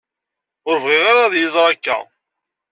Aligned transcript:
Ur 0.69 0.77
bɣiɣ 0.83 1.03
ara 1.11 1.21
ad 1.23 1.33
iyi-iẓer 1.35 1.65
akka. 1.71 1.97